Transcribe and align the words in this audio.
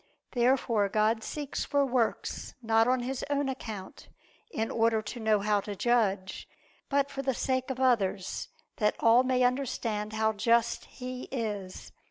Therefore 0.31 0.89
God 0.89 1.21
seeks 1.23 1.63
for 1.63 1.85
works 1.85 2.55
not 2.63 2.87
on 2.87 3.01
His 3.01 3.23
own 3.29 3.47
account, 3.47 4.09
in 4.49 4.71
order 4.71 4.99
to 4.99 5.19
know 5.19 5.41
how 5.41 5.59
to 5.59 5.75
judge; 5.75 6.49
but 6.89 7.11
for 7.11 7.21
the 7.21 7.35
sake 7.35 7.69
of 7.69 7.79
others, 7.79 8.49
that 8.77 8.95
all 8.99 9.21
may 9.21 9.43
understand 9.43 10.13
how 10.13 10.33
just 10.33 10.85
He 10.85 11.25
is. 11.31 11.91